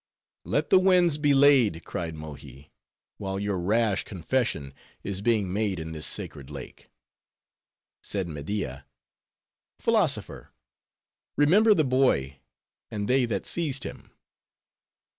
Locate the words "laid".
1.35-1.83